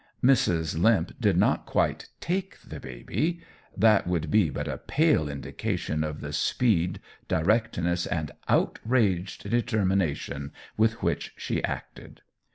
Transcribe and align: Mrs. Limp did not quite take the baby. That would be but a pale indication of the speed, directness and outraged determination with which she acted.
Mrs. 0.23 0.79
Limp 0.81 1.11
did 1.21 1.37
not 1.37 1.67
quite 1.67 2.07
take 2.19 2.57
the 2.61 2.79
baby. 2.79 3.39
That 3.77 4.07
would 4.07 4.31
be 4.31 4.49
but 4.49 4.67
a 4.67 4.79
pale 4.79 5.29
indication 5.29 6.03
of 6.03 6.21
the 6.21 6.33
speed, 6.33 6.99
directness 7.27 8.07
and 8.07 8.31
outraged 8.49 9.47
determination 9.47 10.53
with 10.75 11.03
which 11.03 11.35
she 11.37 11.63
acted. 11.63 12.21